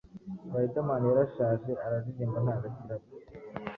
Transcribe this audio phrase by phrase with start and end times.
[0.53, 3.09] Riderman yarashaje araririmba ntago akirapa